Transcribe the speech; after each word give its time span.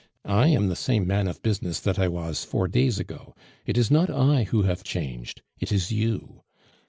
I 0.25 0.47
am 0.47 0.65
the 0.67 0.75
same 0.75 1.05
man 1.05 1.27
of 1.27 1.43
business 1.43 1.79
that 1.81 1.99
I 1.99 2.07
was 2.07 2.43
four 2.43 2.67
days 2.67 2.99
ago. 2.99 3.35
It 3.67 3.77
is 3.77 3.91
not 3.91 4.09
I 4.09 4.45
who 4.45 4.63
have 4.63 4.83
changed; 4.83 5.43
it 5.59 5.71
is 5.71 5.91
you. 5.91 6.41